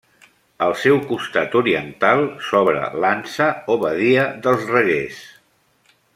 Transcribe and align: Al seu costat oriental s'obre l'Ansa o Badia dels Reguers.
Al 0.67 0.71
seu 0.83 0.95
costat 1.11 1.57
oriental 1.59 2.25
s'obre 2.47 2.81
l'Ansa 3.05 3.51
o 3.75 3.77
Badia 3.85 4.25
dels 4.49 4.65
Reguers. 4.75 5.21